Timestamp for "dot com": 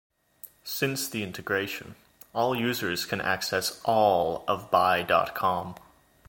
5.03-5.75